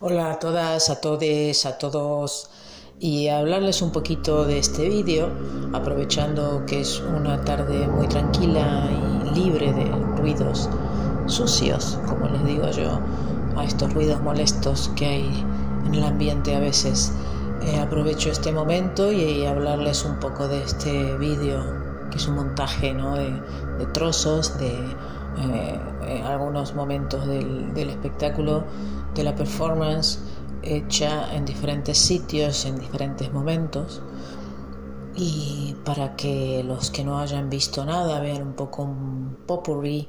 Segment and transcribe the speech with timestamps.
[0.00, 2.48] Hola a todas, a todes, a todos
[3.00, 5.28] y hablarles un poquito de este vídeo,
[5.72, 10.68] aprovechando que es una tarde muy tranquila y libre de ruidos
[11.26, 13.00] sucios, como les digo yo,
[13.56, 15.44] a estos ruidos molestos que hay
[15.86, 17.12] en el ambiente a veces.
[17.62, 21.60] Eh, aprovecho este momento y, hablarles un poco de este vídeo,
[22.12, 23.16] que es un montaje ¿no?
[23.16, 23.32] de,
[23.92, 24.78] trozos de
[25.38, 28.64] eh, algunos momentos del, del espectáculo,
[29.14, 30.20] de la performance
[30.62, 34.02] hecha en diferentes sitios, en diferentes momentos.
[35.14, 40.08] Y para que los que no hayan visto nada vean un poco un popurrí,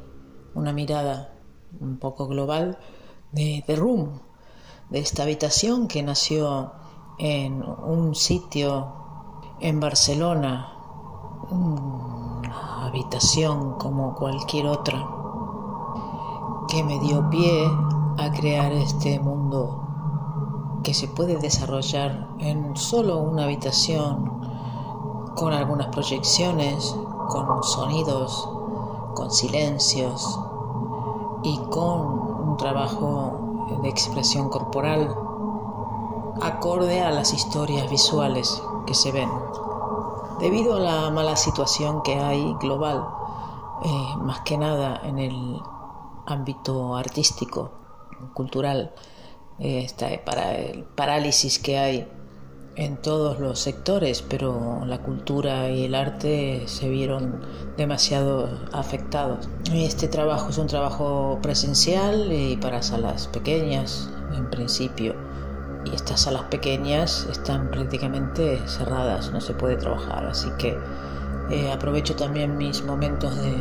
[0.54, 1.34] una mirada
[1.80, 2.78] un poco global
[3.32, 4.22] de The Room,
[4.90, 6.74] de esta habitación que nació
[7.18, 8.94] en un sitio
[9.60, 10.74] en Barcelona,
[11.50, 15.19] una habitación como cualquier otra,
[16.70, 17.68] que me dio pie
[18.18, 19.88] a crear este mundo
[20.84, 24.40] que se puede desarrollar en solo una habitación,
[25.36, 26.96] con algunas proyecciones,
[27.28, 28.48] con sonidos,
[29.16, 30.40] con silencios
[31.44, 35.16] y con un trabajo de expresión corporal
[36.42, 39.30] acorde a las historias visuales que se ven.
[40.40, 43.08] Debido a la mala situación que hay global,
[43.82, 45.62] eh, más que nada en el
[46.28, 47.72] ámbito artístico,
[48.34, 48.94] cultural,
[50.26, 52.08] para el parálisis que hay
[52.80, 57.42] en todos los sectores, pero la cultura y el arte se vieron
[57.76, 59.50] demasiado afectados.
[59.74, 65.14] Este trabajo es un trabajo presencial y para salas pequeñas, en principio.
[65.86, 70.26] Y estas salas pequeñas están prácticamente cerradas, no se puede trabajar.
[70.26, 70.78] Así que
[71.50, 73.56] eh, aprovecho también mis momentos de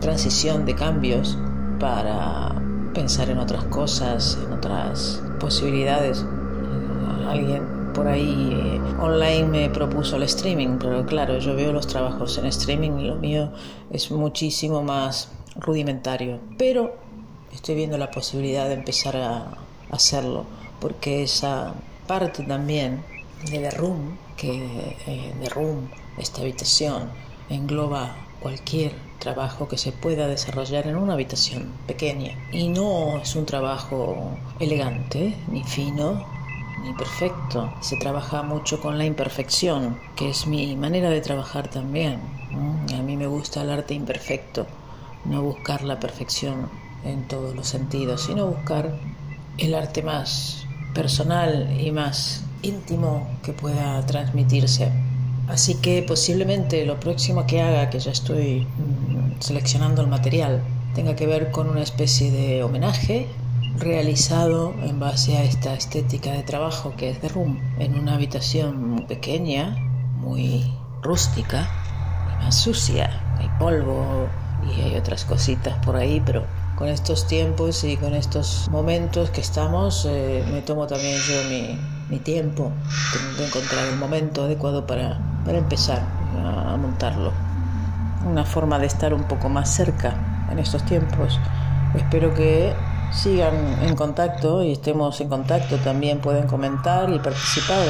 [0.00, 1.38] transición, de cambios,
[1.82, 2.54] para
[2.94, 6.24] pensar en otras cosas, en otras posibilidades.
[7.28, 12.38] Alguien por ahí eh, online me propuso el streaming, pero claro, yo veo los trabajos
[12.38, 13.50] en streaming y lo mío
[13.90, 16.38] es muchísimo más rudimentario.
[16.56, 16.94] Pero
[17.52, 19.58] estoy viendo la posibilidad de empezar a
[19.90, 20.44] hacerlo,
[20.80, 21.74] porque esa
[22.06, 23.02] parte también
[23.50, 27.08] de The Room, que eh, The Room, esta habitación,
[27.48, 32.36] engloba cualquier trabajo que se pueda desarrollar en una habitación pequeña.
[32.50, 36.26] Y no es un trabajo elegante, ni fino,
[36.82, 37.72] ni perfecto.
[37.80, 42.20] Se trabaja mucho con la imperfección, que es mi manera de trabajar también.
[42.92, 44.66] A mí me gusta el arte imperfecto,
[45.24, 46.68] no buscar la perfección
[47.04, 48.98] en todos los sentidos, sino buscar
[49.58, 54.92] el arte más personal y más íntimo que pueda transmitirse.
[55.48, 60.62] Así que posiblemente lo próximo que haga, que ya estoy mm, seleccionando el material,
[60.94, 63.28] tenga que ver con una especie de homenaje
[63.78, 68.90] realizado en base a esta estética de trabajo que es de Room, en una habitación
[68.90, 69.76] muy pequeña,
[70.16, 70.72] muy
[71.02, 71.68] rústica
[72.26, 73.36] y más sucia.
[73.38, 74.28] Hay polvo
[74.64, 76.44] y hay otras cositas por ahí, pero
[76.76, 81.78] con estos tiempos y con estos momentos que estamos, eh, me tomo también yo mi,
[82.08, 82.70] mi tiempo.
[83.12, 86.02] Tengo que encontrar el momento adecuado para para empezar
[86.36, 87.32] a montarlo.
[88.26, 90.14] Una forma de estar un poco más cerca
[90.50, 91.38] en estos tiempos.
[91.94, 92.74] Espero que
[93.12, 95.76] sigan en contacto y estemos en contacto.
[95.78, 97.88] También pueden comentar y participar.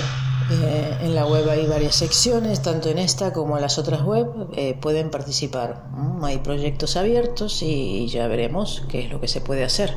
[0.50, 4.28] Eh, en la web hay varias secciones, tanto en esta como en las otras web
[4.54, 5.84] eh, pueden participar.
[6.22, 9.96] Hay proyectos abiertos y ya veremos qué es lo que se puede hacer.